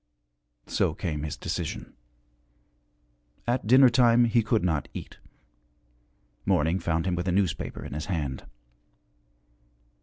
So 0.65 0.95
came 0.95 1.21
his 1.21 1.37
decision. 1.37 1.93
At 3.45 3.67
dinner 3.67 3.89
time 3.89 4.25
he 4.25 4.41
could 4.41 4.63
not 4.63 4.87
eat. 4.95 5.19
Morning 6.43 6.79
found 6.79 7.05
him 7.05 7.13
with 7.13 7.27
a 7.27 7.31
newspaper 7.31 7.85
in 7.85 7.93
his 7.93 8.07
hand. 8.07 8.47